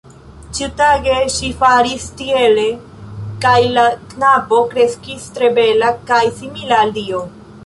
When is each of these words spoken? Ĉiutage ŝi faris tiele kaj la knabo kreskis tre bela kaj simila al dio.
Ĉiutage 0.59 1.17
ŝi 1.33 1.49
faris 1.59 2.07
tiele 2.23 2.63
kaj 3.45 3.55
la 3.77 3.85
knabo 4.15 4.63
kreskis 4.73 5.29
tre 5.37 5.53
bela 5.61 5.93
kaj 6.11 6.23
simila 6.43 6.81
al 6.87 6.97
dio. 7.03 7.23